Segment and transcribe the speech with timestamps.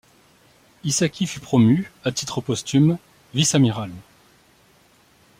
[0.83, 2.97] Isaki fut promu à titre posthume
[3.35, 3.91] vice-amiral.